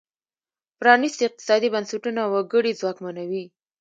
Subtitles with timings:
[0.79, 3.43] پرانیستي اقتصادي بنسټونه وګړي ځواکمنوي.